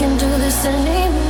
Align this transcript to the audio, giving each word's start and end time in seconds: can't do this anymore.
can't 0.00 0.18
do 0.18 0.26
this 0.38 0.64
anymore. 0.64 1.29